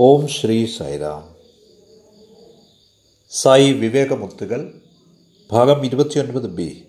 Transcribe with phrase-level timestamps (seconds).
[0.00, 1.36] ഓം ശ്രീ സൈറാം
[3.30, 4.82] സായി വിവേകമുത്തുകൾ
[5.52, 6.86] ഭാഗം ഇരുപത്തിയൊൻപത് ബി.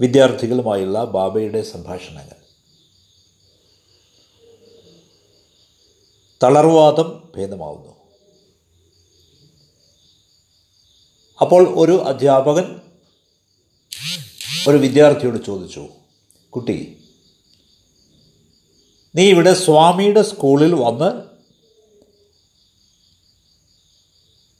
[0.00, 2.36] വിദ്യാർത്ഥികളുമായുള്ള ബാബയുടെ സംഭാഷണങ്ങൾ.
[6.42, 7.92] തളർവാദം ഭേദമാവുന്നു.
[11.40, 12.80] അപ്പോൾ ഒരു അധ്യാപകൻ
[14.68, 15.88] ഒരു വിദ്യാർത്ഥിയോട് ചോദിച്ചു
[16.50, 17.01] കുട്ടി
[19.16, 21.32] നീ ഇവിടെ സ്വാമിയുടെ സ്കൂളിൽ വന്ന്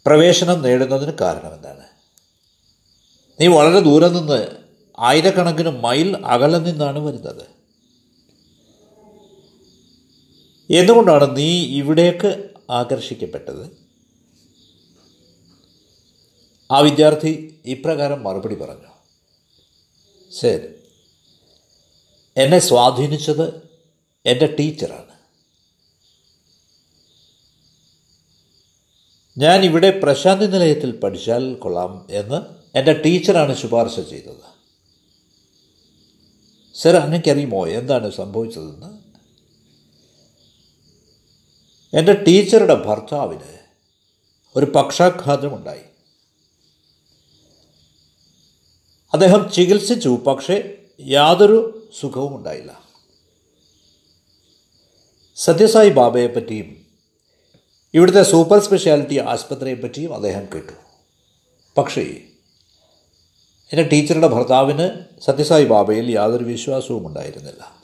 [0.07, 1.87] പ്രവേശനം നേടുന്നതിന് കാരണം എന്താണ്?
[3.41, 4.57] നീ വളരെ ദൂരെ നിന്ന്
[4.99, 7.47] ആയിരക്കണക്കിന് മൈൽ അകലെ നിന്നാണ് വരുന്നത്.
[10.71, 13.83] എന്തുകൊണ്ടാണ് നീ ഇവിടേക്ക് ആകർഷിക്കപ്പെട്ടത്?
[16.71, 18.91] ആ വിദ്യാർത്ഥി ഇപ്രകാരം മറുപടി പറഞ്ഞു.
[20.41, 20.69] ശരി
[22.37, 23.72] എന്നെ സ്വാധീനിച്ചത്
[24.27, 25.13] എന്റെ ടീച്ചറാണ്.
[29.39, 34.53] ഞാൻ ഇവിടെ പ്രശാന്തി നിലയത്തിൽ പഠിച്ചാൽ കൊള്ളാം എന്ന് എന്റെ ടീച്ചറാണ് ശുപാർശ ചെയ്തത്.
[36.75, 39.03] സർ അങ്ങനെക്കറിയുമോ എന്താണ് സംഭവിച്ചതെന്ന്?
[41.97, 43.59] എന്റെ ടീച്ചറുടെ ഭർത്താവിന്
[44.57, 45.85] ഒരു പക്ഷാഘാതമുണ്ടായി.
[49.13, 52.82] അദ്ദേഹം ചികിത്സിച്ചു പക്ഷേ യാതൊരു സുഖവും ഉണ്ടായില്ല
[55.37, 56.87] സത്യസായി ബാബയെ പറ്റിയും
[57.95, 60.73] ഇവിടുത്തെ സൂപ്പർ സ്പെഷ്യാലിറ്റി ആസ്പത്രിയെ പറ്റിയും അദ്ദേഹം കേട്ടു.
[61.79, 62.03] പക്ഷേ
[63.73, 67.83] എന്റെ ടീച്ചറുടെ ഭർത്താവിന് സത്യസായി ബാബയിൽ യാതൊരു വിശ്വാസവും ഉണ്ടായിരുന്നില്ല.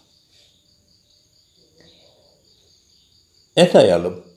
[3.58, 4.36] എന്തായാലും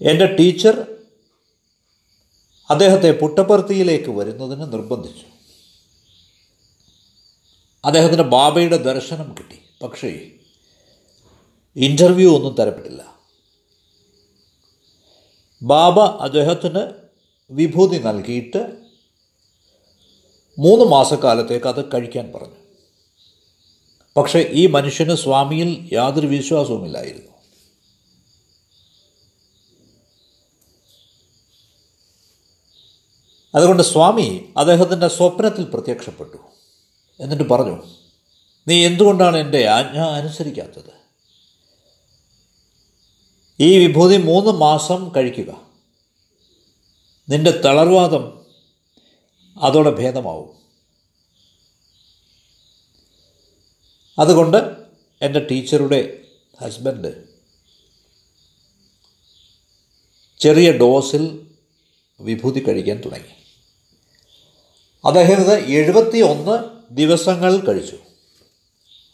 [0.00, 0.86] എന്റെ ടീച്ചർ
[2.70, 5.26] അദ്ദേഹത്തെ പുട്ടപ്പർത്തിയിലേക്ക് വരുന്നതിന് നിർബന്ധിച്ചു.
[7.84, 9.58] അദ്ദേഹത്തിന് ബാബയുടെ ദർശനം കിട്ടി.
[9.82, 10.30] പക്ഷേ
[11.76, 13.14] ഇന്റർവ്യൂ ഒന്നും തരപ്പെട്ടില്ല.
[15.62, 16.92] ബാബ അദ്ദേഹത്തിന്
[17.50, 18.76] വിഭൂതി നൽകിയിട്ട്
[20.58, 22.64] മൂന്ന് മാസക്കാലത്തേക്ക് അത് കഴിക്കാൻ പറഞ്ഞു.
[24.16, 27.34] പക്ഷേ ഈ മനുഷ്യന് സ്വാമിയിൽ യാതൊരു വിശ്വാസവുമില്ലായിരുന്നു.
[33.54, 36.36] അതുകൊണ്ട് സ്വാമി അദ്ദേഹത്തിന്റെ സ്വപ്നത്തിൽ പ്രത്യക്ഷപ്പെട്ടു.
[37.20, 37.82] എന്നിട്ട് പറഞ്ഞു
[38.68, 41.03] നീ എന്തുകൊണ്ടാണ് എന്റെ ആജ്ഞ അനുസരിക്കാത്തത്?
[43.60, 45.70] ഈ വിഭൂതി മൂന്ന് മാസം കഴിക്കുക.
[47.28, 48.46] നിന്റെ തളർവാദം
[49.56, 50.56] അതോടെ ഭേദമാവും.
[54.18, 54.56] അതുകൊണ്ട്
[55.22, 56.24] എന്റെ ടീച്ചറുടെ
[56.60, 57.24] ഹസ്ബൻഡ്
[60.40, 61.46] ചെറിയ ഡോസിൽ
[62.20, 63.34] വിഭൂതി കഴിക്കാൻ തുടങ്ങി.
[65.06, 67.96] അദ്ദേഹം ഇത് എഴുപത്തി ഒന്ന് ദിവസങ്ങൾ കഴിച്ചു.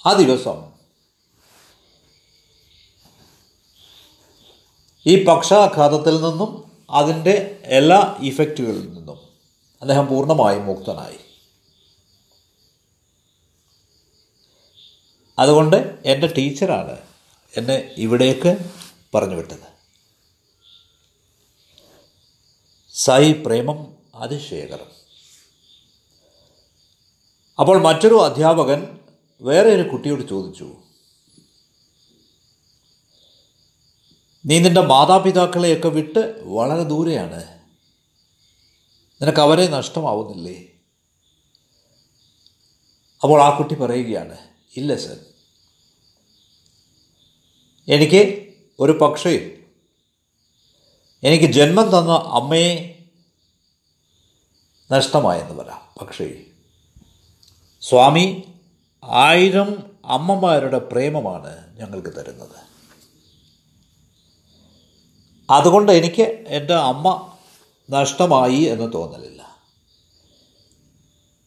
[0.07, 0.79] ആ ദിവസം
[5.06, 6.50] ഈ പക്ഷാഘാതത്തിൽ നിന്നും
[6.91, 9.19] അതിന്റെ എല്ലാ ഇഫക്റ്റുകളിൽ നിന്നും
[9.83, 11.19] അദ്ദേഹം പൂർണമായും മുക്തനായി.
[15.39, 16.99] അതുകൊണ്ട് എന്റെ ടീച്ചറാണ്
[17.56, 18.50] എന്നെ ഇവിടേക്ക്
[19.15, 19.69] പറഞ്ഞു വിട്ടത്
[22.94, 23.78] സായി പ്രേമം
[24.15, 24.91] അതിശേഖരം
[27.59, 28.99] അപ്പോൾ മറ്റൊരു അധ്യാപകൻ
[29.43, 30.69] വേറെ ഒരു കുട്ടിയോട് ചോദിച്ചു
[34.47, 37.61] നീ നിന്റെ മാതാപിതാക്കളെയൊക്കെ വിട്ട് വളരെ ദൂരെയാണ്.
[39.23, 40.62] നിനക്ക് അവരെ നഷ്ടമാവുന്നില്ലേ?
[43.23, 44.39] അപ്പോൾ ആ കുട്ടി പറയുകയാണ്
[44.77, 45.17] ഇല്ല സർ.
[47.89, 49.56] എനിക്ക് ഒരു പക്ഷേ
[51.22, 52.99] എനിക്ക് ജന്മം തന്ന അമ്മയെ
[54.93, 56.45] നഷ്ടമായെന്ന് പറയാം പക്ഷേ.
[57.81, 58.55] സ്വാമി
[59.05, 62.69] ആയിരം അമ്മമാരുടെ പ്രേമമാണ് ഞങ്ങൾക്ക് തരുന്നത്.
[65.50, 67.37] അതുകൊണ്ട് എനിക്ക് എന്റെ അമ്മ
[67.91, 69.59] നഷ്ടമായി എന്ന് തോന്നലില്ല.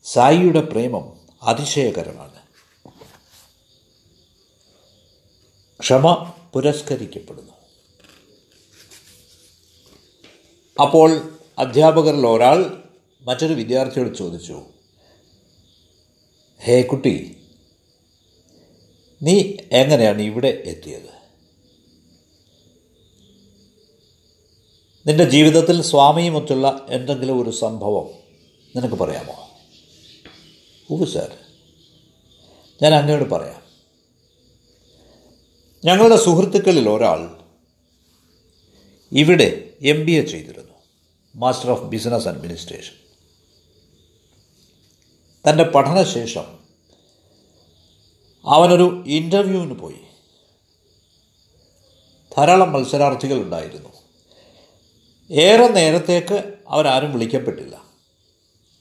[0.04, 2.44] സായിയുടെ പ്രേമം അതിശയകരമാണ്.
[5.80, 7.54] ക്ഷമ പുരസ്കരിക്കപ്പെടുന്നു.
[10.82, 12.84] അപ്പോൾ അധ്യാപകരിൽ ഒരാൾ
[13.22, 14.66] മറ്റൊരു വിദ്യാർത്ഥിയോട് ചോദിച്ചു
[16.62, 17.38] ഹേ കുട്ടി
[19.22, 21.23] നീ എങ്ങനെയാണ് ഇവിടെ എത്തിയത്?
[25.08, 28.10] നിന്റെ ജീവിതത്തിൽ സ്വാമിയുമൊത്തുള്ള എന്തെങ്കിലും ഒരു സംഭവം
[28.76, 29.50] നിനക്ക് പറയാമോ?
[30.90, 31.38] ഉവ് സാർ.
[32.82, 33.62] ഞാൻ അങ്ങയോട് പറയാം.
[35.86, 37.40] ഞങ്ങളുടെ സുഹൃത്തുക്കളിൽ ഒരാൾ
[39.12, 40.74] ഇവിടെ എം ബി എ ചെയ്തിരുന്നു.
[41.36, 42.94] മാസ്റ്റർ ഓഫ് ബിസിനസ് അഡ്മിനിസ്ട്രേഷൻ
[45.50, 46.60] തന്റെ പഠനശേഷം
[48.46, 50.02] അവനൊരു ഇന്റർവ്യൂവിന് പോയി.
[52.38, 54.03] ധാരാളം മത്സരാർത്ഥികൾ ഉണ്ടായിരുന്നു.
[55.34, 57.76] ഏറെ നേരത്തേക്ക് അവരാരും വിളിക്കപ്പെട്ടില്ല.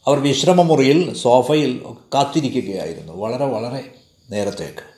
[0.06, 1.84] അവർ വിശ്രമമുറിയിൽ സോഫയിൽ
[2.14, 3.94] കാത്തിരിക്കുകയായിരുന്നു വളരെ വളരെ
[4.30, 4.92] നേരത്തേക്ക്.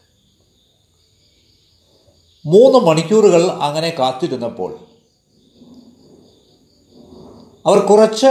[2.47, 4.79] മൂന്ന് മണിക്കൂറുകൾ അങ്ങനെ കാത്തിരുന്നപ്പോൾ
[7.67, 8.27] അവർ കുറച്ച്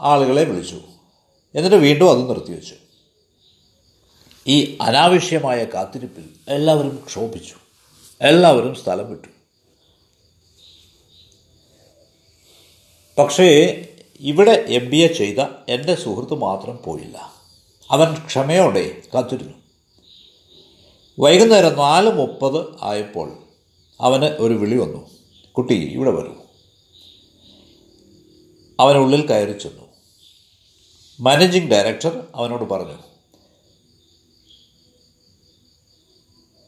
[0.00, 0.80] ആളുകളെ വിളിച്ചു.
[1.54, 2.74] എന്നിട്ട് വീണ്ടും അത് നിർത്തിവെച്ചു.
[4.46, 7.54] ഈ അനാവശ്യമായ കാത്തിരിപ്പിൽ എല്ലാവരും ക്ഷോഭിച്ചു.
[8.20, 9.41] എല്ലാവരും സ്ഥലം വിട്ടു.
[13.18, 13.44] പക്ഷേ
[14.20, 15.38] ഇവിടെ എം ബി എ ചെയ്ത
[15.68, 17.34] എന്റെ സുഹൃത്ത് മാത്രം പോയില്ല.
[17.90, 19.52] അവൻ ക്ഷമയോടെ കാത്തിരുന്നു.
[21.18, 23.38] വൈകുന്നേരം നാല് മുപ്പത് ആയപ്പോൾ
[24.00, 25.10] അവന് ഒരു വിളി വന്നു.
[25.52, 26.34] കുട്ടി ഇവിടെ വരൂ.
[28.80, 29.84] അവനുള്ളിൽ കയറി ചെന്നു.
[31.20, 32.98] മാനേജിംഗ് ഡയറക്ടർ അവനോട് പറഞ്ഞു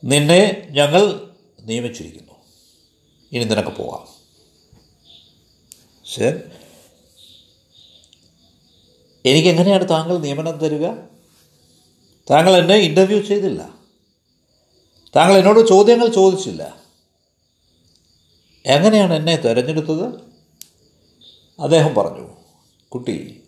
[0.04, 1.30] നിന്നെ ഞങ്ങൾ
[1.60, 2.32] നിയമിച്ചിരിക്കുന്നു.
[3.32, 4.13] ഇനി നിനക്ക് പോകാം
[6.06, 6.38] ശരി
[9.26, 10.90] എനിക്കെങ്ങനെയാണ് താങ്കൾ നിയമനം തരിക?
[12.30, 13.74] താങ്കൾ എന്നെ ഇന്റർവ്യൂ ചെയ്തില്ല.
[15.16, 16.82] താങ്കൾ എന്നോട് ചോദ്യങ്ങൾ ചോദിച്ചില്ല.
[18.66, 20.04] എങ്ങനെയാണ് എന്നെ തിരഞ്ഞെടുത്തത്?
[21.62, 22.36] അദ്ദേഹം പറഞ്ഞു
[22.88, 23.44] കുട്ടി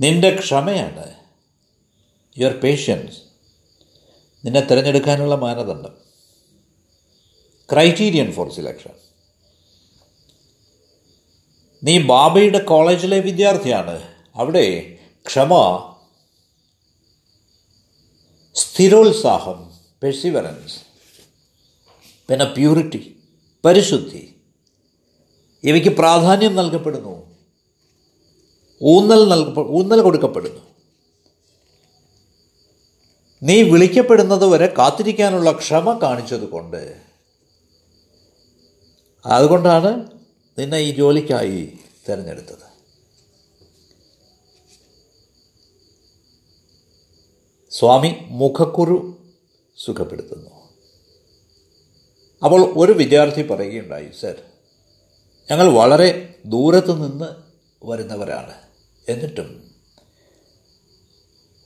[0.00, 1.14] നിന്റെ ക്ഷമയാണ്.
[2.38, 3.18] യുവർ പേഷ്യൻസ്
[4.44, 5.98] നിന്നെ തിരഞ്ഞെടുക്കാനുള്ള മാനദണ്ഡം.
[7.72, 9.07] ക്രൈറ്റീരിയൻ ഫോർ സിലക്ഷൻ
[11.84, 14.02] നീ ബാബയുടെ കോളേജിലെ വിദ്യാർത്ഥിയാണ്.
[14.34, 14.96] അവിടെ
[15.26, 15.52] ക്ഷമ
[18.54, 19.70] സ്ഥിരോത്സാഹം
[20.02, 20.78] പെർസിവറൻസ്
[22.30, 23.16] പിന്നെ പ്യൂരിറ്റി
[23.64, 24.34] പരിശുദ്ധി.
[25.64, 27.36] ഇവയ്ക്ക് പ്രാധാന്യം നൽകപ്പെടുന്നു.
[28.82, 30.60] ഊന്നൽ നൽക ഊന്നൽ കൊടുക്കപ്പെടുന്നു.
[33.42, 37.02] നീ വിളിക്കപ്പെടുന്നത് വരെ കാത്തിരിക്കാനുള്ള ക്ഷമ കാണിച്ചതുകൊണ്ട്.
[39.26, 40.17] അതുകൊണ്ടാണ്
[40.58, 41.78] നിന്നെ ഈ ജോലിക്കായി
[42.08, 42.68] തിരഞ്ഞെടുത്തത്.
[47.70, 49.18] സ്വാമി മുഖക്കുരു
[49.76, 50.50] സുഖപ്പെടുത്തുന്നു.
[52.44, 54.42] അപ്പോൾ ഒരു വിദ്യാർത്ഥി പറയുകയുണ്ടായി സർ
[55.50, 57.24] ഞങ്ങൾ വളരെ ദൂരത്തു നിന്ന്
[57.82, 58.54] വരുന്നവരാണ്.
[59.08, 59.70] എന്നിട്ടും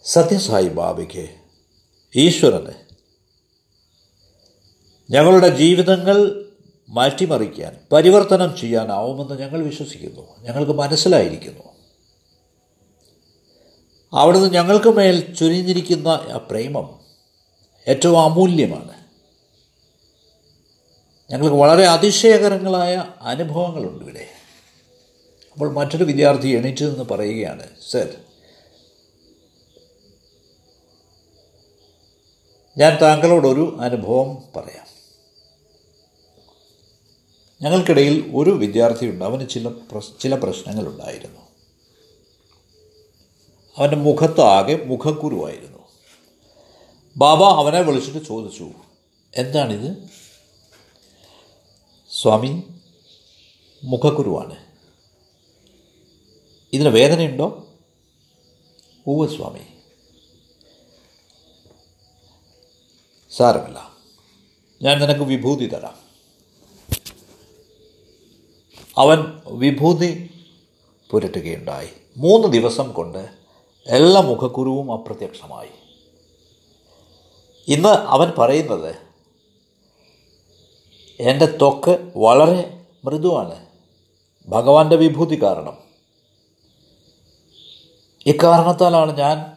[0.04, 1.36] സത്യസായി ബാബയ്ക്ക്
[2.16, 2.72] ഈശ്വരന്
[5.10, 6.41] ഞങ്ങളുടെ ജീവിതങ്ങൾ
[6.92, 10.40] മാറ്റിമറിക്കാൻ പരിവർത്തനം ചെയ്യാനാവുമെന്ന് ഞങ്ങൾ വിശ്വസിക്കുന്നു.
[10.40, 11.62] ഞങ്ങൾക്ക് മനസ്സിലായിരിക്കുന്നു.
[14.12, 17.00] അവിടുന്ന് ഞങ്ങൾക്ക് മേൽ ചുരിഞ്ഞിരിക്കുന്ന പ്രേമം
[17.88, 19.02] ഏറ്റവും അമൂല്യമാണ്.
[21.30, 24.28] ഞങ്ങൾക്ക് വളരെ അതിശയകരങ്ങളായ അനുഭവങ്ങളുണ്ട് ഇവിടെ.
[25.52, 28.16] അപ്പോൾ മറ്റൊരു വിദ്യാർത്ഥി എണീറ്റ് നിന്ന് പറയുകയാണ് സർ
[32.78, 34.81] ഞാൻ താങ്കളോടൊരു അനുഭവം പറയാം.
[37.62, 39.24] ഞങ്ങൾക്കിടയിൽ ഒരു വിദ്യാർത്ഥിയുണ്ട്.
[39.24, 39.70] അവന് ചില
[40.20, 41.40] ചില പ്രശ്നങ്ങളുണ്ടായിരുന്നു.
[43.78, 45.78] അവന്റെ മുഖത്താകെ മുഖക്കുരുവായിരുന്നു.
[47.16, 48.70] ബാബ അവനെ വിളിച്ചിട്ട് ചോദിച്ചു.
[49.36, 49.96] എന്താണിത്?
[52.10, 52.62] സ്വാമി
[53.84, 54.56] മുഖക്കുരുവാണ്.
[56.72, 57.66] ഇതിന് വേദനയുണ്ടോ?
[59.08, 59.60] ഊവ സ്വാമി.
[63.36, 63.96] സാരമില്ല.
[64.82, 66.01] ഞാൻ നിനക്ക് വിഭൂതി തരാം.
[68.98, 70.30] അവൻ വിഭൂതി
[71.10, 71.88] പുരട്ടുകയുണ്ടായി.
[72.16, 73.28] മൂന്ന് ദിവസം കൊണ്ട്
[73.86, 75.68] എല്ലാ മുഖക്കുരുവും അപ്രത്യക്ഷമായി.
[77.68, 78.96] ഇന്ന് അവൻ പറയുന്നത്
[81.20, 83.66] എന്റെ ത്വക്ക് വളരെ മൃദുവാണ്.
[84.46, 85.78] ഭഗവാന്റെ വിഭൂതി കാരണം.
[88.26, 89.52] ഇക്കാരണത്താലാണ് ഞാൻ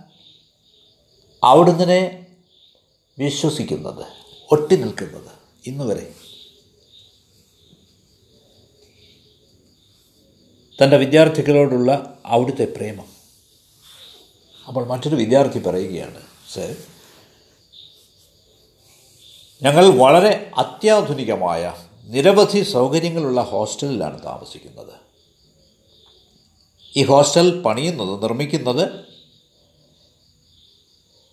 [1.44, 2.26] അവിടുന്ന്
[3.20, 4.06] വിശ്വസിക്കുന്നത്
[4.52, 5.32] ഒട്ടി നിൽക്കുന്നത്
[5.66, 5.84] ഇന്ന്
[10.84, 13.06] തന്റെ വിദ്യാർത്ഥികളോടുള്ള അവിടുത്തെ പ്രേമം.
[14.68, 16.22] അപ്പോൾ മറ്റൊരു വിദ്യാർത്ഥി പറയുകയാണ്
[16.54, 16.76] സർ
[19.64, 24.94] ഞങ്ങൾ വളരെ അത്യാധുനികമായ നിരവധി സൗകര്യങ്ങളുള്ള ഹോസ്റ്റലിലാണ് താമസിക്കുന്നത്.
[26.98, 29.06] ഈ ഹോസ്റ്റൽ പണിയുന്നത് നിർമ്മിക്കുന്നത്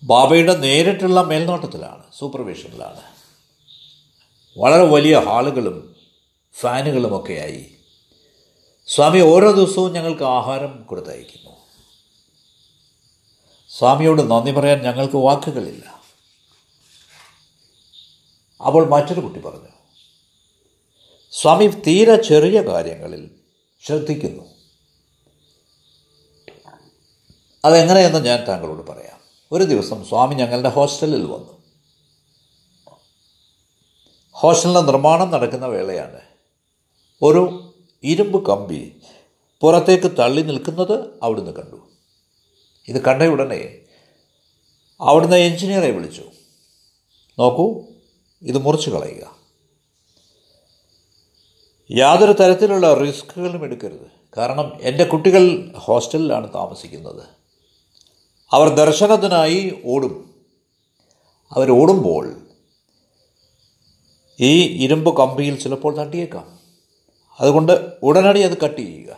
[0.03, 3.01] ബാബയുടെ നേരിട്ടുള്ള മേൽനോട്ടത്തിലാണ് സൂപ്പർവിഷനിലാണ്.
[4.57, 5.95] വളരെ വലിയ ഹാളുകളും
[6.59, 7.72] ഫാനുകളുമൊക്കെയായി
[8.87, 11.57] സ്വാമി ഓരോ ദിവസവും ഞങ്ങൾക്ക് ആഹാരം കൊടുത്തയക്കുന്നു.
[13.69, 16.03] സ്വാമിയോട് നന്ദി പറയാൻ ഞങ്ങൾക്ക് വാക്കുകളില്ല.
[18.65, 19.67] അപ്പോൾ മറ്റൊരു കുട്ടി പറഞ്ഞു
[21.31, 23.31] സ്വാമി തീരെ ചെറിയ കാര്യങ്ങളിൽ
[23.85, 24.43] ശ്രദ്ധിക്കുന്നു.
[27.65, 29.19] അതെങ്ങനെയെന്ന് ഞാൻ താങ്കളോട് പറയാം.
[29.51, 31.63] ഒരു ദിവസം സ്വാമി ഞങ്ങളുടെ ഹോസ്റ്റലിൽ വന്നു.
[34.31, 36.21] ഹോസ്റ്റലിന്റെ നിർമ്മാണം നടക്കുന്ന വേളയാണ്.
[37.21, 37.62] ഒരു
[38.03, 39.01] ഇരുമ്പ് കമ്പി
[39.61, 41.89] പുറത്തേക്ക് തള്ളി നിൽക്കുന്നത് അവിടുന്ന് കണ്ടു.
[42.87, 43.79] ഇത് കണ്ട ഉടനെ
[45.01, 46.23] അവിടുന്ന് എഞ്ചിനീയറെ വിളിച്ചു.
[47.39, 47.83] നോക്കൂ
[48.41, 49.35] ഇത് മുറിച്ച് കളയുക.
[51.91, 54.11] യാതൊരു തരത്തിലുള്ള റിസ്കുകളും എടുക്കരുത്.
[54.37, 57.23] കാരണം എന്റെ കുട്ടികൾ ഹോസ്റ്റലിലാണ് താമസിക്കുന്നത്.
[58.51, 60.35] അവർ ദർശനത്തിനായി ഓടും.
[61.51, 62.47] അവർ ഓടുമ്പോൾ
[64.39, 66.62] ഈ ഇരുമ്പ് കമ്പിയിൽ ചിലപ്പോൾ തട്ടിയേക്കാം.
[67.39, 69.15] അതുകൊണ്ട് ഉടനടി അത് കട്ട് ചെയ്യുക.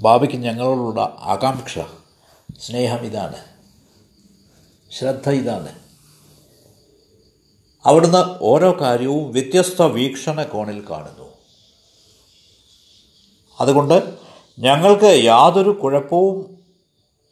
[0.00, 1.78] ബാബയ്ക്ക് ഞങ്ങളോടുള്ള ആകാംക്ഷ
[2.58, 3.44] സ്നേഹം ഇതാണ്.
[4.90, 5.78] ശ്രദ്ധ ഇതാണ്.
[7.84, 11.32] അവിടുന്ന് ഓരോ കാര്യവും വ്യത്യസ്ത വീക്ഷണ കോണിൽ കാണുന്നു.
[13.60, 14.18] അതുകൊണ്ട്
[14.58, 16.64] ഞങ്ങൾക്ക് യാതൊരു കുഴപ്പവും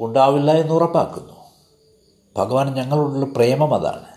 [0.00, 1.42] ഉണ്ടാവില്ല എന്ന് ഉറപ്പാക്കുന്നു.
[2.36, 4.12] ഭഗവാൻ ഞങ്ങളോടുള്ള പ്രേമം അതാണ്.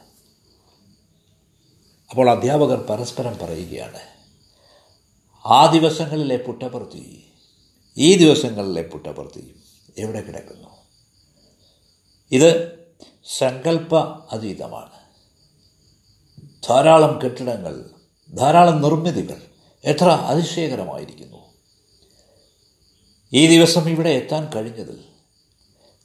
[2.10, 4.15] അപ്പോൾ അധ്യാപകർ പരസ്പരം പറയുകയാണ്
[5.46, 7.34] ആ ദിവസങ്ങളിലെ പുട്ടപ്രതി
[7.98, 9.56] ഈ ദിവസങ്ങളിലെ പുട്ടപ്രതി
[9.98, 10.68] എവിടെ കിടക്കുന്നു?
[12.32, 12.80] ഇത്
[13.38, 14.00] സങ്കല്പ
[14.32, 14.92] അതീതമാണ്.
[16.70, 17.90] ധാരാളം കെട്ടിടങ്ങൾ
[18.34, 19.42] ധാരാളം നിർമ്മിതികൾ
[19.84, 21.38] എത്ര അതിശയകരമായിരിക്കുന്നു.
[23.34, 25.04] ഈ ദിവസം ഇവിടെ എത്താൻ കഴിഞ്ഞതിൽ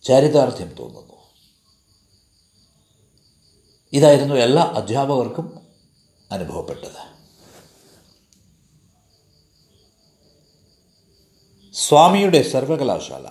[0.03, 1.17] ചരിതാർത്ഥ്യം തോന്നുന്നു.
[3.93, 5.61] ഇതായിരുന്നു എല്ലാ അധ്യാപകർക്കും
[6.33, 7.20] അനുഭവപ്പെട്ടത്.
[11.75, 13.29] സ്വാമിയുടെ സർവകലാശാല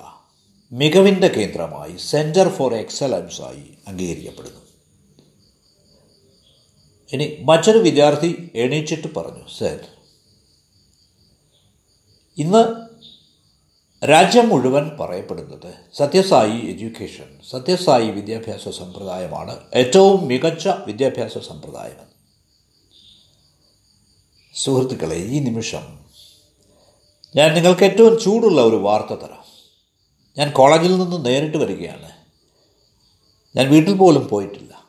[0.72, 4.60] മികവിന്റെ കേന്ദ്രമായി സെന്റർ ഫോർ എക്സലൻസായി അംഗീകരിക്കപ്പെടുന്നു.
[7.13, 9.79] ഇനി മറ്റൊരു വിദ്യാർത്ഥി എണീച്ചിട്ട് പറഞ്ഞു സർ
[12.38, 12.89] ഇന്ന്
[14.10, 22.15] രാജ്യം മുഴുവൻ പറയപ്പെടുന്നത് സത്യസായി എഡ്യൂക്കേഷൻ സത്യസായി വിദ്യാഭ്യാസ സമ്പ്രദായമാണ് ഏറ്റവും മികച്ച വിദ്യാഭ്യാസ സമ്പ്രദായമെന്ന്
[24.55, 26.09] സുഹൃത്തുക്കളെ ഈ നിമിഷം
[27.36, 29.44] ഞാൻ നിങ്ങൾക്ക് ഏറ്റവും ചൂടുള്ള ഒരു വാർത്ത തരാം.
[30.38, 32.12] ഞാൻ കോളേജിൽ നിന്ന് നേരിട്ട് വരികയാണ്.
[33.56, 34.86] ഞാൻ വീട്ടിൽ പോലും പോയിട്ടില്ല.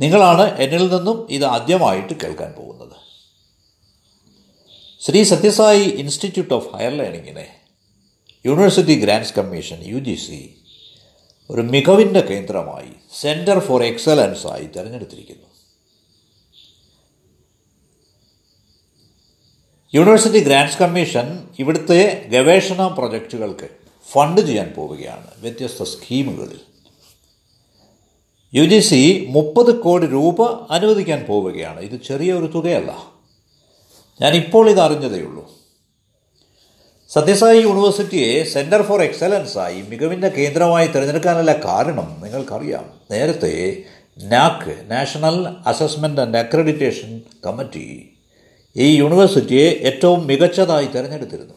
[0.00, 2.96] നിങ്ങളാണ് എന്നിൽ നിന്നും ഇത് ആദ്യമായിട്ട് കേൾക്കാൻ പോകുന്നത്.
[5.00, 7.56] Shri Sathya Sai institute of higher ലേണിങ്ങിനെ
[8.46, 10.54] university grants commission U G C
[11.50, 15.51] ഒരു മികവിന്റെ കേന്ദ്രമായി സെന്റർ ഫോർ എക്സലൻസായി തിരഞ്ഞെടുത്തിരിക്കുന്നു.
[19.94, 23.68] യൂണിവേഴ്സിറ്റി ഗ്രാൻഡ്സ് കമ്മീഷൻ ഇവിടുത്തെ ഗവേഷണ പ്രൊജക്റ്റുകൾക്ക്
[24.12, 25.26] ഫണ്ട് ചെയ്യാൻ പോവുകയാണ്.
[25.38, 26.60] വ്യത്യസ്ത സ്കീമുകളിൽ.
[28.54, 31.80] യു ജി സി മുപ്പത് കോടി രൂപ അനുവദിക്കാൻ പോവുകയാണ്.
[31.80, 33.06] ഇത് ചെറിയ ഒരു തുകയല്ല.
[34.20, 35.50] ഞാനിപ്പോൾ ഇത് അറിഞ്ഞതേ ഉള്ളൂ.
[37.08, 42.90] സത്യസായി യൂണിവേഴ്സിറ്റിയെ സെന്റർ ഫോർ എക്സലൻസായി മികവിന്റെ കേന്ദ്രമായി തിരഞ്ഞെടുക്കാനുള്ള കാരണം നിങ്ങൾക്കറിയാം.
[43.10, 43.82] നേരത്തെ
[44.18, 48.11] NAAC national assessment and accreditation committee
[48.76, 51.54] ഈ യൂണിവേഴ്സിറ്റിയെ ഏറ്റവും മികച്ചതായി തിരഞ്ഞെടുത്തിരുന്നു.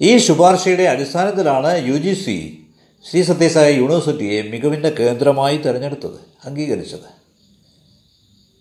[0.00, 2.66] ഈ ശുപാർശയുടെ അടിസ്ഥാനത്തിലാണ് U G C
[3.10, 7.24] Shri Sathya Sai യൂണിവേഴ്സിറ്റിയെ മികവിന്റെ കേന്ദ്രമായി തിരഞ്ഞെടുത്തത് അംഗീകരിച്ചത്.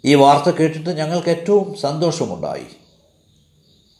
[0.05, 2.65] ഈ വാർത്ത കേട്ടിട്ട് ഞങ്ങൾക്ക് ഏറ്റവും സന്തോഷമുണ്ടായി.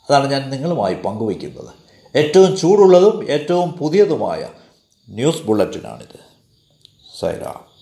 [0.10, 1.70] അതാണ് ഞാൻ നിങ്ങളുമായി പങ്കുവയ്ക്കുന്നത്.
[2.18, 4.50] ഏറ്റവും ചൂടുള്ളതും ഏറ്റവും പുതിയതുമായ
[5.10, 6.20] ന്യൂസ് ബുള്ളറ്റിനാണിത്.
[7.22, 7.73] സൈറാം.